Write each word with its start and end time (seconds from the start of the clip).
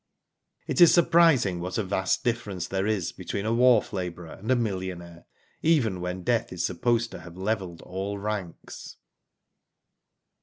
It 0.65 0.81
is 0.81 0.91
surprising 0.91 1.59
what 1.59 1.77
a 1.77 1.83
vast 1.83 2.23
difference 2.23 2.67
there 2.67 2.87
is 2.87 3.11
between 3.11 3.45
a 3.45 3.53
wharf 3.53 3.93
labourer 3.93 4.31
and 4.31 4.49
a 4.49 4.55
millionaire, 4.55 5.25
even 5.61 6.01
when 6.01 6.23
death 6.23 6.51
is 6.51 6.65
supposed 6.65 7.11
to 7.11 7.19
have 7.19 7.37
levelled 7.37 7.83
all 7.83 8.17
ranks. 8.17 8.97